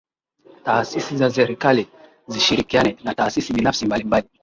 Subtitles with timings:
[0.63, 1.87] Taasisi za Serikali
[2.27, 4.27] zishirikiane na taasisi binafsi mbalimbali